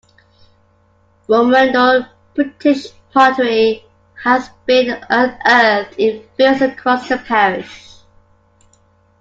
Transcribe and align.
Romano-British 1.27 2.87
pottery 3.13 3.85
has 4.23 4.49
been 4.65 4.99
unearthed 5.11 5.93
in 5.99 6.25
fields 6.35 6.61
across 6.63 7.07
the 7.07 7.19
parish. 7.19 7.97